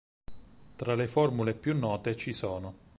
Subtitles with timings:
[0.77, 2.73] Tra le formule più note ci sono.